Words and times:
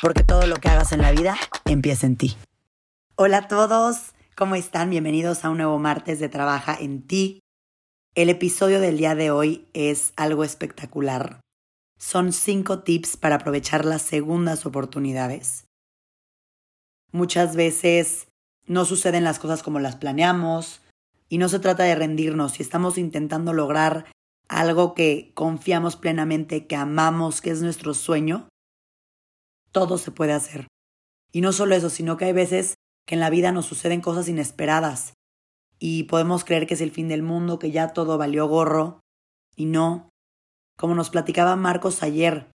porque 0.00 0.24
todo 0.24 0.46
lo 0.46 0.56
que 0.56 0.68
hagas 0.68 0.92
en 0.92 1.02
la 1.02 1.12
vida 1.12 1.36
empieza 1.66 2.06
en 2.06 2.16
ti. 2.16 2.36
Hola 3.16 3.38
a 3.38 3.48
todos, 3.48 4.14
¿cómo 4.34 4.54
están? 4.54 4.90
Bienvenidos 4.90 5.44
a 5.44 5.50
un 5.50 5.58
nuevo 5.58 5.78
martes 5.78 6.20
de 6.20 6.28
Trabaja 6.28 6.74
en 6.78 7.02
ti. 7.06 7.40
El 8.14 8.30
episodio 8.30 8.80
del 8.80 8.96
día 8.96 9.14
de 9.14 9.30
hoy 9.30 9.68
es 9.74 10.12
algo 10.16 10.42
espectacular. 10.42 11.40
Son 11.98 12.32
cinco 12.32 12.80
tips 12.80 13.16
para 13.16 13.36
aprovechar 13.36 13.84
las 13.84 14.02
segundas 14.02 14.64
oportunidades. 14.64 15.64
Muchas 17.12 17.56
veces 17.56 18.28
no 18.66 18.84
suceden 18.84 19.24
las 19.24 19.38
cosas 19.38 19.62
como 19.62 19.80
las 19.80 19.96
planeamos 19.96 20.80
y 21.28 21.38
no 21.38 21.48
se 21.48 21.58
trata 21.58 21.82
de 21.82 21.94
rendirnos 21.94 22.52
si 22.52 22.62
estamos 22.62 22.96
intentando 22.96 23.52
lograr 23.52 24.06
algo 24.48 24.94
que 24.94 25.30
confiamos 25.34 25.96
plenamente, 25.96 26.66
que 26.66 26.76
amamos, 26.76 27.40
que 27.40 27.50
es 27.50 27.62
nuestro 27.62 27.94
sueño, 27.94 28.48
todo 29.72 29.98
se 29.98 30.10
puede 30.10 30.32
hacer. 30.32 30.66
Y 31.32 31.40
no 31.40 31.52
solo 31.52 31.74
eso, 31.74 31.90
sino 31.90 32.16
que 32.16 32.26
hay 32.26 32.32
veces 32.32 32.74
que 33.06 33.14
en 33.14 33.20
la 33.20 33.30
vida 33.30 33.52
nos 33.52 33.66
suceden 33.66 34.00
cosas 34.00 34.28
inesperadas 34.28 35.14
y 35.80 36.04
podemos 36.04 36.44
creer 36.44 36.66
que 36.66 36.74
es 36.74 36.82
el 36.82 36.90
fin 36.90 37.08
del 37.08 37.22
mundo, 37.22 37.58
que 37.58 37.70
ya 37.70 37.88
todo 37.94 38.18
valió 38.18 38.46
gorro. 38.46 39.00
Y 39.56 39.64
no. 39.64 40.10
Como 40.76 40.94
nos 40.94 41.10
platicaba 41.10 41.56
Marcos 41.56 42.02
ayer, 42.02 42.50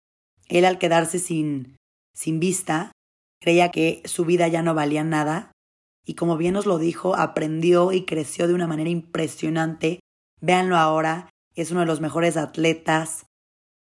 él 0.48 0.64
al 0.64 0.78
quedarse 0.78 1.18
sin, 1.20 1.76
sin 2.14 2.40
vista, 2.40 2.92
creía 3.40 3.70
que 3.70 4.02
su 4.04 4.24
vida 4.24 4.48
ya 4.48 4.62
no 4.62 4.74
valía 4.74 5.04
nada. 5.04 5.52
Y 6.04 6.14
como 6.14 6.36
bien 6.36 6.54
nos 6.54 6.66
lo 6.66 6.78
dijo, 6.78 7.14
aprendió 7.14 7.92
y 7.92 8.04
creció 8.04 8.48
de 8.48 8.54
una 8.54 8.66
manera 8.66 8.90
impresionante. 8.90 10.00
Véanlo 10.40 10.76
ahora, 10.76 11.30
es 11.54 11.70
uno 11.70 11.80
de 11.80 11.86
los 11.86 12.00
mejores 12.00 12.36
atletas, 12.36 13.26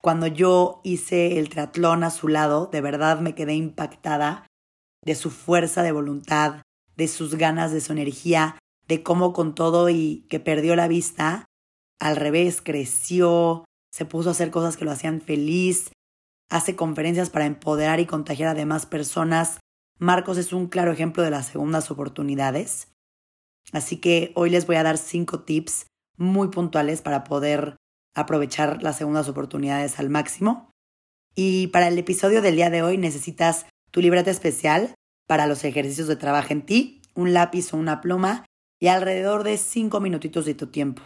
cuando 0.03 0.27
yo 0.27 0.81
hice 0.83 1.39
el 1.39 1.49
triatlón 1.49 2.03
a 2.03 2.11
su 2.11 2.27
lado, 2.29 2.67
de 2.67 2.81
verdad 2.81 3.21
me 3.21 3.35
quedé 3.35 3.55
impactada 3.55 4.47
de 5.05 5.15
su 5.15 5.31
fuerza 5.31 5.83
de 5.83 5.93
voluntad, 5.93 6.63
de 6.97 7.09
sus 7.09 7.37
ganas, 7.37 7.73
de 7.73 7.81
su 7.81 7.93
energía, 7.93 8.59
de 8.89 9.03
cómo 9.05 9.33
con 9.33 9.55
todo 9.55 9.89
y 9.89 10.27
que 10.29 10.41
perdió 10.41 10.75
la 10.75 10.89
vista, 10.89 11.45
al 12.01 12.17
revés, 12.17 12.61
creció, 12.63 13.65
se 13.93 14.05
puso 14.05 14.29
a 14.29 14.33
hacer 14.33 14.51
cosas 14.51 14.77
que 14.77 14.85
lo 14.85 14.91
hacían 14.91 15.21
feliz, 15.21 15.93
hace 16.51 16.75
conferencias 16.75 17.31
para 17.31 17.47
empoderar 17.47 18.01
y 18.01 18.07
contagiar 18.07 18.49
a 18.49 18.55
demás 18.55 18.87
personas. 18.87 19.61
Marcos 20.01 20.37
es 20.37 20.53
un 20.53 20.67
claro 20.67 20.91
ejemplo 20.91 21.23
de 21.23 21.31
las 21.31 21.47
segundas 21.47 21.93
oportunidades. 21.93 22.89
Así 23.73 23.99
que 23.99 24.33
hoy 24.35 24.51
les 24.51 24.67
voy 24.67 24.77
a 24.77 24.83
dar 24.83 24.99
cinco 24.99 25.45
tips 25.45 25.87
muy 26.17 26.49
puntuales 26.49 27.03
para 27.03 27.23
poder 27.23 27.77
aprovechar 28.15 28.83
las 28.83 28.97
segundas 28.97 29.29
oportunidades 29.29 29.99
al 29.99 30.11
máximo. 30.11 30.71
Y 31.35 31.69
para 31.69 31.89
el 31.89 31.99
episodio 31.99 32.43
del 32.43 32.57
día 32.57 32.71
de 32.71 32.83
hoy 32.83 32.99
necesitas 32.99 33.67
tu 33.91 34.01
libreta 34.01 34.31
especial 34.31 34.95
para 35.27 35.47
los 35.47 35.65
ejercicios 35.65 36.09
de 36.09 36.17
trabajo 36.17 36.53
en 36.53 36.63
ti, 36.63 37.03
un 37.15 37.33
lápiz 37.33 37.73
o 37.73 37.77
una 37.77 38.01
pluma 38.01 38.45
y 38.81 38.89
alrededor 38.89 39.45
de 39.45 39.59
cinco 39.59 40.01
minutitos 40.01 40.45
de 40.45 40.55
tu 40.55 40.67
tiempo. 40.67 41.03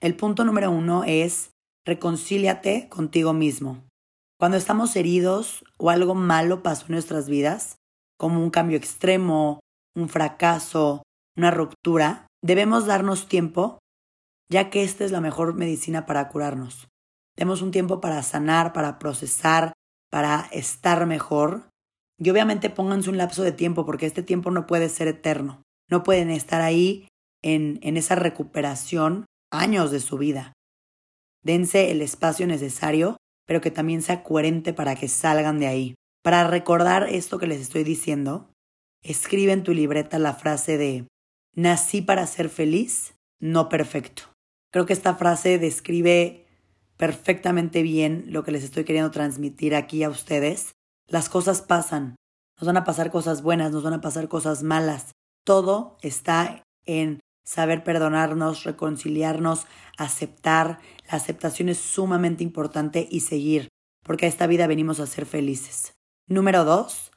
El 0.00 0.16
punto 0.16 0.44
número 0.44 0.70
uno 0.70 1.04
es 1.04 1.50
reconcíliate 1.84 2.88
contigo 2.88 3.32
mismo. 3.32 3.84
Cuando 4.38 4.56
estamos 4.56 4.94
heridos 4.96 5.64
o 5.78 5.90
algo 5.90 6.14
malo 6.14 6.62
pasó 6.62 6.86
en 6.86 6.92
nuestras 6.92 7.28
vidas, 7.28 7.78
como 8.18 8.42
un 8.42 8.50
cambio 8.50 8.76
extremo, 8.76 9.60
un 9.94 10.08
fracaso, 10.08 11.02
una 11.36 11.50
ruptura, 11.50 12.26
debemos 12.42 12.86
darnos 12.86 13.28
tiempo 13.28 13.78
ya 14.50 14.70
que 14.70 14.82
esta 14.82 15.04
es 15.04 15.10
la 15.12 15.20
mejor 15.20 15.54
medicina 15.54 16.06
para 16.06 16.28
curarnos. 16.28 16.88
Demos 17.36 17.62
un 17.62 17.70
tiempo 17.70 18.00
para 18.00 18.22
sanar, 18.22 18.72
para 18.72 18.98
procesar, 18.98 19.72
para 20.10 20.48
estar 20.52 21.06
mejor. 21.06 21.68
Y 22.18 22.30
obviamente 22.30 22.70
pónganse 22.70 23.10
un 23.10 23.18
lapso 23.18 23.42
de 23.42 23.52
tiempo 23.52 23.84
porque 23.84 24.06
este 24.06 24.22
tiempo 24.22 24.50
no 24.50 24.66
puede 24.66 24.88
ser 24.88 25.08
eterno. 25.08 25.62
No 25.90 26.02
pueden 26.02 26.30
estar 26.30 26.62
ahí 26.62 27.08
en, 27.42 27.78
en 27.82 27.96
esa 27.96 28.14
recuperación 28.14 29.26
años 29.52 29.90
de 29.90 30.00
su 30.00 30.16
vida. 30.16 30.52
Dense 31.42 31.90
el 31.90 32.02
espacio 32.02 32.46
necesario, 32.46 33.18
pero 33.46 33.60
que 33.60 33.70
también 33.70 34.02
sea 34.02 34.22
coherente 34.24 34.72
para 34.72 34.96
que 34.96 35.08
salgan 35.08 35.58
de 35.58 35.66
ahí. 35.66 35.94
Para 36.22 36.48
recordar 36.48 37.08
esto 37.08 37.38
que 37.38 37.46
les 37.46 37.60
estoy 37.60 37.84
diciendo, 37.84 38.50
escribe 39.02 39.52
en 39.52 39.62
tu 39.62 39.72
libreta 39.72 40.18
la 40.18 40.34
frase 40.34 40.76
de 40.76 41.06
nací 41.54 42.02
para 42.02 42.26
ser 42.26 42.48
feliz, 42.48 43.14
no 43.40 43.68
perfecto. 43.68 44.35
Creo 44.76 44.84
que 44.84 44.92
esta 44.92 45.14
frase 45.14 45.58
describe 45.58 46.44
perfectamente 46.98 47.80
bien 47.80 48.26
lo 48.26 48.44
que 48.44 48.50
les 48.50 48.62
estoy 48.62 48.84
queriendo 48.84 49.10
transmitir 49.10 49.74
aquí 49.74 50.02
a 50.02 50.10
ustedes. 50.10 50.74
Las 51.08 51.30
cosas 51.30 51.62
pasan, 51.62 52.16
nos 52.60 52.66
van 52.66 52.76
a 52.76 52.84
pasar 52.84 53.10
cosas 53.10 53.40
buenas, 53.40 53.72
nos 53.72 53.82
van 53.82 53.94
a 53.94 54.02
pasar 54.02 54.28
cosas 54.28 54.62
malas. 54.62 55.12
Todo 55.44 55.96
está 56.02 56.62
en 56.84 57.20
saber 57.42 57.84
perdonarnos, 57.84 58.64
reconciliarnos, 58.64 59.66
aceptar. 59.96 60.78
La 61.10 61.16
aceptación 61.16 61.70
es 61.70 61.78
sumamente 61.78 62.44
importante 62.44 63.08
y 63.10 63.20
seguir, 63.20 63.68
porque 64.04 64.26
a 64.26 64.28
esta 64.28 64.46
vida 64.46 64.66
venimos 64.66 65.00
a 65.00 65.06
ser 65.06 65.24
felices. 65.24 65.94
Número 66.28 66.66
dos, 66.66 67.12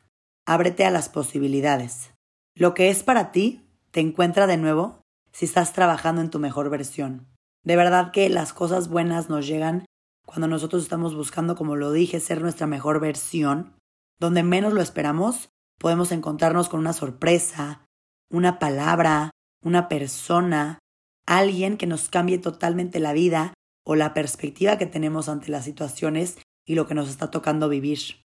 ábrete 0.46 0.86
a 0.86 0.92
las 0.92 1.10
posibilidades. 1.10 2.14
Lo 2.56 2.74
que 2.74 2.90
es 2.90 3.04
para 3.04 3.34
ti 3.34 3.68
te 3.92 4.00
encuentra 4.00 4.48
de 4.48 4.56
nuevo 4.56 5.02
si 5.34 5.44
estás 5.44 5.74
trabajando 5.74 6.22
en 6.22 6.30
tu 6.30 6.40
mejor 6.40 6.70
versión. 6.70 7.28
De 7.64 7.76
verdad 7.76 8.12
que 8.12 8.30
las 8.30 8.54
cosas 8.54 8.90
buenas 8.90 9.30
nos 9.30 9.48
llegan 9.48 9.86
cuando 10.26 10.48
nosotros 10.48 10.84
estamos 10.84 11.16
buscando, 11.16 11.56
como 11.56 11.76
lo 11.76 11.92
dije, 11.92 12.20
ser 12.20 12.42
nuestra 12.42 12.68
mejor 12.68 13.00
versión. 13.00 13.76
Donde 14.20 14.44
menos 14.44 14.74
lo 14.74 14.82
esperamos, 14.82 15.50
podemos 15.80 16.12
encontrarnos 16.12 16.70
con 16.70 16.80
una 16.80 16.94
sorpresa, 16.94 17.86
una 18.30 18.60
palabra, 18.60 19.32
una 19.64 19.90
persona, 19.90 20.80
alguien 21.26 21.78
que 21.78 21.88
nos 21.88 22.10
cambie 22.10 22.38
totalmente 22.38 23.00
la 23.00 23.14
vida 23.14 23.54
o 23.86 23.96
la 23.96 24.14
perspectiva 24.14 24.78
que 24.78 24.86
tenemos 24.86 25.30
ante 25.30 25.52
las 25.52 25.66
situaciones 25.66 26.38
y 26.66 26.76
lo 26.76 26.86
que 26.86 26.94
nos 26.94 27.10
está 27.10 27.32
tocando 27.32 27.70
vivir. 27.70 28.22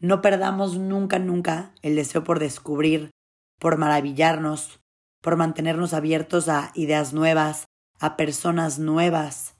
No 0.00 0.20
perdamos 0.20 0.76
nunca, 0.78 1.18
nunca 1.18 1.74
el 1.82 1.96
deseo 1.96 2.24
por 2.24 2.38
descubrir, 2.38 3.10
por 3.58 3.78
maravillarnos, 3.78 4.80
por 5.22 5.36
mantenernos 5.36 5.94
abiertos 5.94 6.48
a 6.48 6.72
ideas 6.74 7.12
nuevas, 7.12 7.66
a 7.98 8.16
personas 8.16 8.78
nuevas. 8.78 9.56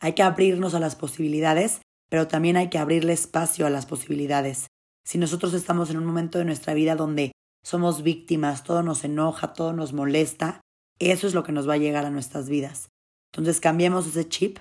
Hay 0.00 0.14
que 0.14 0.22
abrirnos 0.22 0.74
a 0.74 0.80
las 0.80 0.96
posibilidades, 0.96 1.80
pero 2.08 2.28
también 2.28 2.56
hay 2.56 2.68
que 2.70 2.78
abrirle 2.78 3.12
espacio 3.12 3.66
a 3.66 3.70
las 3.70 3.86
posibilidades. 3.86 4.66
Si 5.04 5.18
nosotros 5.18 5.54
estamos 5.54 5.90
en 5.90 5.98
un 5.98 6.06
momento 6.06 6.38
de 6.38 6.44
nuestra 6.44 6.74
vida 6.74 6.96
donde 6.96 7.32
somos 7.64 8.02
víctimas, 8.02 8.62
todo 8.62 8.82
nos 8.82 9.04
enoja, 9.04 9.52
todo 9.52 9.72
nos 9.72 9.92
molesta, 9.92 10.60
eso 10.98 11.26
es 11.26 11.34
lo 11.34 11.44
que 11.44 11.52
nos 11.52 11.68
va 11.68 11.74
a 11.74 11.78
llegar 11.78 12.04
a 12.04 12.10
nuestras 12.10 12.48
vidas. 12.48 12.90
Entonces 13.32 13.60
cambiemos 13.60 14.06
ese 14.06 14.28
chip 14.28 14.58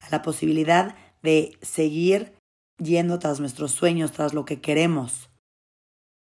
a 0.00 0.10
la 0.10 0.22
posibilidad 0.22 0.96
de 1.22 1.56
seguir 1.62 2.34
yendo 2.78 3.18
tras 3.18 3.40
nuestros 3.40 3.72
sueños, 3.72 4.12
tras 4.12 4.34
lo 4.34 4.44
que 4.44 4.60
queremos. 4.60 5.30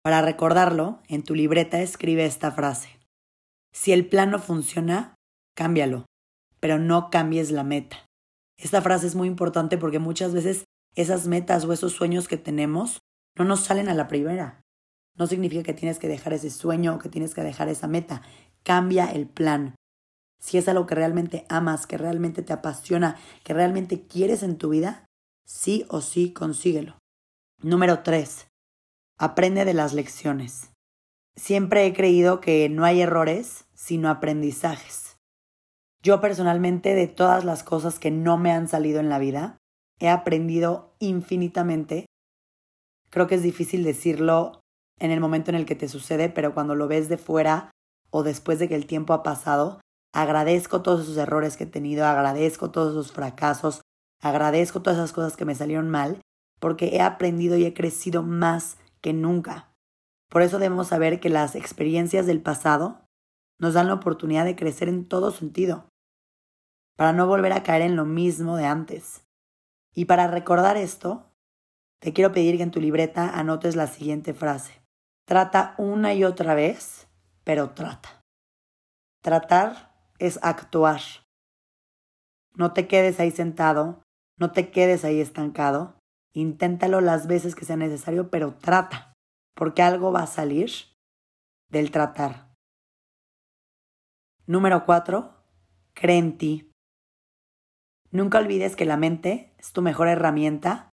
Para 0.03 0.21
recordarlo, 0.21 1.01
en 1.07 1.23
tu 1.23 1.35
libreta 1.35 1.81
escribe 1.81 2.25
esta 2.25 2.51
frase. 2.51 2.99
Si 3.71 3.91
el 3.91 4.07
plan 4.07 4.31
no 4.31 4.39
funciona, 4.39 5.15
cámbialo, 5.59 6.05
pero 6.61 6.79
no 6.79 7.09
cambies 7.09 7.51
la 7.51 7.65
meta. 7.65 8.05
Esta 8.57 8.81
frase 8.81 9.07
es 9.07 9.15
muy 9.15 9.27
importante 9.27 9.77
porque 9.77 9.99
muchas 9.99 10.33
veces 10.33 10.63
esas 10.95 11.27
metas 11.27 11.65
o 11.65 11.73
esos 11.73 11.91
sueños 11.91 12.29
que 12.29 12.37
tenemos 12.37 12.99
no 13.37 13.43
nos 13.43 13.59
salen 13.59 13.89
a 13.89 13.93
la 13.93 14.07
primera. 14.07 14.61
No 15.17 15.27
significa 15.27 15.63
que 15.63 15.73
tienes 15.73 15.99
que 15.99 16.07
dejar 16.07 16.31
ese 16.31 16.49
sueño 16.49 16.95
o 16.95 16.99
que 16.99 17.09
tienes 17.09 17.35
que 17.35 17.43
dejar 17.43 17.67
esa 17.67 17.89
meta. 17.89 18.21
Cambia 18.63 19.11
el 19.11 19.27
plan. 19.27 19.75
Si 20.41 20.57
es 20.57 20.69
algo 20.69 20.85
que 20.85 20.95
realmente 20.95 21.45
amas, 21.49 21.87
que 21.87 21.97
realmente 21.97 22.41
te 22.41 22.53
apasiona, 22.53 23.17
que 23.43 23.53
realmente 23.53 24.07
quieres 24.07 24.43
en 24.43 24.57
tu 24.57 24.69
vida, 24.69 25.07
sí 25.45 25.85
o 25.89 25.99
sí 25.99 26.31
consíguelo. 26.31 26.97
Número 27.61 28.01
3. 28.01 28.47
Aprende 29.17 29.65
de 29.65 29.73
las 29.73 29.91
lecciones. 29.91 30.71
Siempre 31.35 31.85
he 31.85 31.93
creído 31.93 32.39
que 32.39 32.69
no 32.69 32.85
hay 32.85 33.01
errores, 33.01 33.65
sino 33.73 34.09
aprendizajes. 34.09 35.08
Yo 36.01 36.21
personalmente 36.21 36.95
de 36.95 37.07
todas 37.07 37.43
las 37.43 37.63
cosas 37.63 37.99
que 37.99 38.11
no 38.11 38.37
me 38.37 38.51
han 38.51 38.67
salido 38.67 38.99
en 38.99 39.09
la 39.09 39.19
vida, 39.19 39.57
he 39.99 40.09
aprendido 40.09 40.93
infinitamente 40.99 42.05
Creo 43.09 43.27
que 43.27 43.35
es 43.35 43.43
difícil 43.43 43.83
decirlo 43.83 44.61
en 44.99 45.11
el 45.11 45.19
momento 45.19 45.49
en 45.49 45.55
el 45.55 45.65
que 45.65 45.75
te 45.75 45.87
sucede, 45.87 46.29
pero 46.29 46.53
cuando 46.53 46.75
lo 46.75 46.87
ves 46.87 47.09
de 47.09 47.17
fuera 47.17 47.71
o 48.11 48.23
después 48.23 48.59
de 48.59 48.67
que 48.67 48.75
el 48.75 48.85
tiempo 48.85 49.13
ha 49.13 49.23
pasado, 49.23 49.79
agradezco 50.13 50.81
todos 50.81 51.01
esos 51.01 51.17
errores 51.17 51.57
que 51.57 51.63
he 51.63 51.67
tenido, 51.67 52.05
agradezco 52.05 52.71
todos 52.71 52.91
esos 52.91 53.11
fracasos, 53.11 53.81
agradezco 54.21 54.81
todas 54.81 54.97
esas 54.97 55.13
cosas 55.13 55.37
que 55.37 55.45
me 55.45 55.55
salieron 55.55 55.89
mal, 55.89 56.21
porque 56.59 56.95
he 56.95 57.01
aprendido 57.01 57.57
y 57.57 57.65
he 57.65 57.73
crecido 57.73 58.23
más 58.23 58.77
que 59.01 59.13
nunca. 59.13 59.71
Por 60.29 60.41
eso 60.41 60.59
debemos 60.59 60.87
saber 60.87 61.19
que 61.19 61.29
las 61.29 61.55
experiencias 61.55 62.27
del 62.27 62.41
pasado 62.41 63.01
nos 63.59 63.73
dan 63.73 63.87
la 63.87 63.95
oportunidad 63.95 64.45
de 64.45 64.55
crecer 64.55 64.89
en 64.89 65.05
todo 65.05 65.31
sentido, 65.31 65.85
para 66.99 67.13
no 67.13 67.27
volver 67.27 67.53
a 67.53 67.63
caer 67.63 67.83
en 67.83 67.95
lo 67.95 68.03
mismo 68.03 68.57
de 68.57 68.65
antes. 68.65 69.25
Y 69.95 70.03
para 70.03 70.27
recordar 70.27 70.75
esto, 70.75 71.31
te 71.99 72.11
quiero 72.11 72.33
pedir 72.33 72.57
que 72.57 72.63
en 72.63 72.71
tu 72.71 72.81
libreta 72.81 73.39
anotes 73.39 73.77
la 73.77 73.87
siguiente 73.87 74.33
frase. 74.33 74.81
Trata 75.25 75.75
una 75.77 76.13
y 76.13 76.25
otra 76.25 76.55
vez, 76.55 77.07
pero 77.45 77.69
trata. 77.69 78.21
Tratar 79.21 79.95
es 80.17 80.39
actuar. 80.41 80.99
No 82.55 82.73
te 82.73 82.85
quedes 82.89 83.21
ahí 83.21 83.31
sentado, 83.31 84.03
no 84.35 84.51
te 84.51 84.69
quedes 84.69 85.05
ahí 85.05 85.21
estancado. 85.21 85.97
Inténtalo 86.33 86.99
las 86.99 87.27
veces 87.27 87.55
que 87.55 87.63
sea 87.63 87.77
necesario, 87.77 88.29
pero 88.29 88.55
trata, 88.55 89.13
porque 89.55 89.83
algo 89.83 90.11
va 90.11 90.23
a 90.23 90.27
salir 90.27 90.69
del 91.69 91.91
tratar. 91.91 92.53
Número 94.47 94.85
4. 94.85 95.33
Cree 95.93 96.17
en 96.17 96.37
ti. 96.37 96.68
Nunca 98.11 98.39
olvides 98.39 98.75
que 98.75 98.85
la 98.85 98.97
mente 98.97 99.53
es 99.59 99.71
tu 99.71 99.81
mejor 99.81 100.07
herramienta 100.07 100.89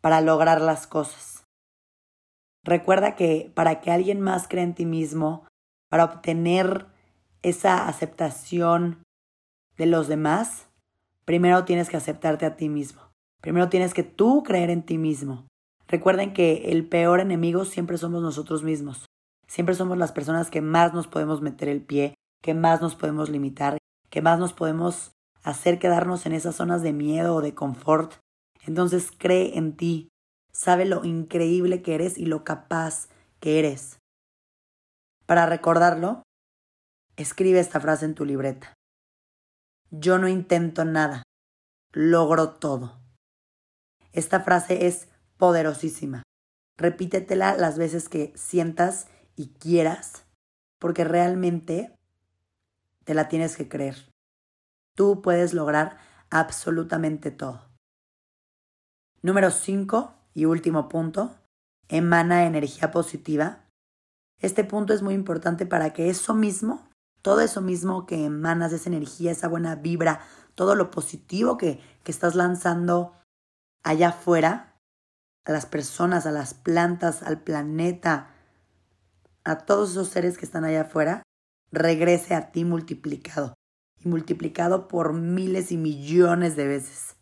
para 0.00 0.20
lograr 0.20 0.60
las 0.60 0.86
cosas. 0.86 1.44
Recuerda 2.64 3.14
que 3.14 3.52
para 3.54 3.80
que 3.80 3.90
alguien 3.90 4.20
más 4.20 4.48
crea 4.48 4.64
en 4.64 4.74
ti 4.74 4.86
mismo, 4.86 5.46
para 5.88 6.04
obtener 6.04 6.86
esa 7.42 7.86
aceptación 7.86 9.02
de 9.76 9.86
los 9.86 10.08
demás, 10.08 10.68
primero 11.24 11.64
tienes 11.64 11.90
que 11.90 11.96
aceptarte 11.96 12.46
a 12.46 12.56
ti 12.56 12.68
mismo. 12.68 13.02
Primero 13.40 13.68
tienes 13.68 13.94
que 13.94 14.02
tú 14.02 14.42
creer 14.42 14.70
en 14.70 14.82
ti 14.82 14.98
mismo. 14.98 15.46
Recuerden 15.86 16.32
que 16.32 16.72
el 16.72 16.88
peor 16.88 17.20
enemigo 17.20 17.64
siempre 17.64 17.98
somos 17.98 18.22
nosotros 18.22 18.62
mismos. 18.64 19.06
Siempre 19.46 19.74
somos 19.74 19.98
las 19.98 20.12
personas 20.12 20.50
que 20.50 20.60
más 20.60 20.92
nos 20.92 21.06
podemos 21.06 21.40
meter 21.40 21.68
el 21.68 21.82
pie, 21.82 22.14
que 22.42 22.54
más 22.54 22.80
nos 22.80 22.96
podemos 22.96 23.28
limitar, 23.28 23.78
que 24.10 24.22
más 24.22 24.40
nos 24.40 24.52
podemos 24.52 25.12
hacer 25.46 25.78
quedarnos 25.78 26.26
en 26.26 26.32
esas 26.32 26.56
zonas 26.56 26.82
de 26.82 26.92
miedo 26.92 27.36
o 27.36 27.40
de 27.40 27.54
confort. 27.54 28.14
Entonces 28.66 29.12
cree 29.16 29.56
en 29.56 29.76
ti, 29.76 30.08
sabe 30.52 30.84
lo 30.84 31.04
increíble 31.04 31.82
que 31.82 31.94
eres 31.94 32.18
y 32.18 32.26
lo 32.26 32.42
capaz 32.42 33.08
que 33.38 33.60
eres. 33.60 33.98
Para 35.24 35.46
recordarlo, 35.46 36.24
escribe 37.16 37.60
esta 37.60 37.78
frase 37.78 38.06
en 38.06 38.16
tu 38.16 38.24
libreta. 38.24 38.74
Yo 39.92 40.18
no 40.18 40.26
intento 40.26 40.84
nada, 40.84 41.22
logro 41.92 42.50
todo. 42.50 42.98
Esta 44.12 44.40
frase 44.40 44.88
es 44.88 45.08
poderosísima. 45.36 46.24
Repítetela 46.76 47.56
las 47.56 47.78
veces 47.78 48.08
que 48.08 48.32
sientas 48.34 49.06
y 49.36 49.50
quieras, 49.50 50.24
porque 50.80 51.04
realmente 51.04 51.94
te 53.04 53.14
la 53.14 53.28
tienes 53.28 53.56
que 53.56 53.68
creer. 53.68 54.15
Tú 54.96 55.20
puedes 55.20 55.52
lograr 55.52 55.98
absolutamente 56.30 57.30
todo. 57.30 57.68
Número 59.20 59.50
5 59.50 60.14
y 60.32 60.46
último 60.46 60.88
punto, 60.88 61.36
emana 61.88 62.46
energía 62.46 62.90
positiva. 62.90 63.66
Este 64.40 64.64
punto 64.64 64.94
es 64.94 65.02
muy 65.02 65.12
importante 65.12 65.66
para 65.66 65.92
que 65.92 66.08
eso 66.08 66.32
mismo, 66.32 66.88
todo 67.20 67.42
eso 67.42 67.60
mismo 67.60 68.06
que 68.06 68.24
emanas, 68.24 68.72
esa 68.72 68.88
energía, 68.88 69.32
esa 69.32 69.48
buena 69.48 69.74
vibra, 69.74 70.20
todo 70.54 70.74
lo 70.74 70.90
positivo 70.90 71.58
que, 71.58 71.78
que 72.02 72.10
estás 72.10 72.34
lanzando 72.34 73.12
allá 73.82 74.08
afuera, 74.08 74.80
a 75.44 75.52
las 75.52 75.66
personas, 75.66 76.24
a 76.24 76.30
las 76.30 76.54
plantas, 76.54 77.22
al 77.22 77.42
planeta, 77.42 78.30
a 79.44 79.58
todos 79.58 79.90
esos 79.90 80.08
seres 80.08 80.38
que 80.38 80.46
están 80.46 80.64
allá 80.64 80.82
afuera, 80.82 81.22
regrese 81.70 82.34
a 82.34 82.50
ti 82.50 82.64
multiplicado 82.64 83.56
multiplicado 84.06 84.88
por 84.88 85.12
miles 85.12 85.72
y 85.72 85.76
millones 85.76 86.56
de 86.56 86.66
veces. 86.66 87.16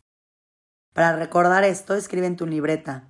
Para 0.92 1.16
recordar 1.16 1.64
esto, 1.64 1.94
escribe 1.94 2.26
en 2.26 2.36
tu 2.36 2.46
libreta. 2.46 3.08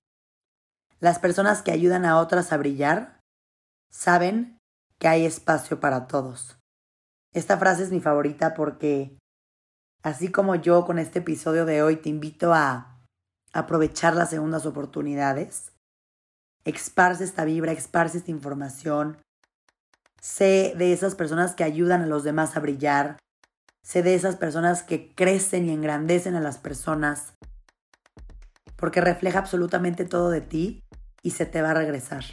Las 1.01 1.19
personas 1.19 1.63
que 1.63 1.73
ayudan 1.73 2.05
a 2.05 2.19
otras 2.19 2.53
a 2.53 2.57
brillar 2.57 3.21
saben 3.91 4.59
que 4.99 5.09
hay 5.09 5.27
espacio 5.27 5.81
para 5.81 6.07
todos. 6.07 6.59
Esta 7.33 7.59
frase 7.59 7.83
es 7.83 7.91
mi 7.91 8.01
favorita 8.01 8.55
porque, 8.55 9.19
así 10.03 10.31
como 10.31 10.55
yo 10.55 10.87
con 10.87 10.99
este 10.99 11.19
episodio 11.19 11.67
de 11.67 11.83
hoy 11.83 11.97
te 11.97 12.09
invito 12.09 12.55
a 12.55 13.03
aprovechar 13.53 14.15
las 14.15 14.31
segundas 14.31 14.67
oportunidades, 14.67 15.73
esparce 16.65 17.25
esta 17.25 17.45
vibra, 17.45 17.73
esparce 17.73 18.19
esta 18.19 18.31
información, 18.31 19.19
Sé 20.25 20.73
de 20.79 20.95
esas 20.95 21.15
personas 21.15 21.55
que 21.55 21.65
ayudan 21.65 22.01
a 22.01 22.07
los 22.07 22.25
demás 22.25 22.57
a 22.57 22.61
brillar. 22.61 23.19
Sé 23.85 24.03
de 24.03 24.15
esas 24.15 24.37
personas 24.37 24.83
que 24.83 25.15
crecen 25.15 25.67
y 25.67 25.71
engrandecen 25.71 26.35
a 26.37 26.41
las 26.41 26.57
personas. 26.57 27.35
Porque 28.77 29.03
refleja 29.03 29.39
absolutamente 29.39 30.07
todo 30.07 30.31
de 30.31 30.41
ti 30.41 30.83
y 31.23 31.33
se 31.33 31.45
te 31.45 31.61
va 31.61 31.73
a 31.73 31.75
regresar. 31.75 32.25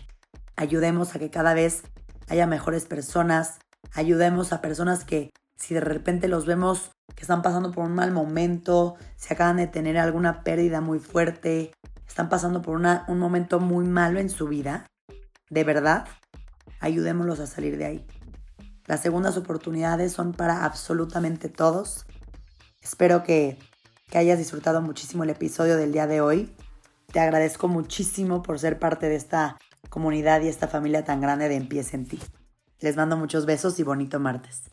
Ayudemos 0.56 1.14
a 1.14 1.20
que 1.20 1.30
cada 1.30 1.54
vez 1.54 1.84
haya 2.30 2.48
mejores 2.48 2.86
personas. 2.86 3.60
Ayudemos 3.94 4.54
a 4.54 4.62
personas 4.62 5.04
que 5.04 5.32
si 5.58 5.74
de 5.74 5.82
repente 5.82 6.30
los 6.30 6.46
vemos 6.46 6.92
que 7.16 7.24
están 7.24 7.42
pasando 7.42 7.72
por 7.72 7.84
un 7.84 7.96
mal 7.96 8.14
momento, 8.14 8.96
si 9.18 9.34
acaban 9.34 9.58
de 9.58 9.68
tener 9.68 9.98
alguna 9.98 10.44
pérdida 10.44 10.80
muy 10.80 11.00
fuerte, 11.00 11.74
están 12.08 12.30
pasando 12.30 12.62
por 12.62 12.78
un 12.78 13.20
momento 13.20 13.60
muy 13.60 13.86
malo 13.86 14.22
en 14.22 14.30
su 14.30 14.48
vida, 14.48 14.86
de 15.50 15.66
verdad, 15.66 16.08
ayudémoslos 16.80 17.42
a 17.42 17.48
salir 17.48 17.78
de 17.78 17.86
ahí. 17.86 18.08
Las 18.92 19.00
segundas 19.00 19.38
oportunidades 19.38 20.12
son 20.12 20.34
para 20.34 20.66
absolutamente 20.66 21.48
todos. 21.48 22.06
Espero 22.82 23.24
que, 23.24 23.58
que 24.10 24.18
hayas 24.18 24.38
disfrutado 24.38 24.82
muchísimo 24.82 25.24
el 25.24 25.30
episodio 25.30 25.78
del 25.78 25.94
día 25.94 26.08
de 26.08 26.20
hoy. 26.20 26.54
Te 27.10 27.22
agradezco 27.22 27.70
muchísimo 27.70 28.44
por 28.44 28.60
ser 28.60 28.80
parte 28.80 29.08
de 29.08 29.16
esta 29.16 29.58
comunidad 29.90 30.42
y 30.42 30.50
esta 30.50 30.68
familia 30.68 31.06
tan 31.06 31.22
grande 31.22 31.48
de 31.48 31.56
Empieza 31.56 31.96
en 31.96 32.06
ti. 32.06 32.20
Les 32.82 32.98
mando 32.98 33.16
muchos 33.16 33.46
besos 33.46 33.80
y 33.80 33.84
bonito 33.84 34.20
martes. 34.20 34.64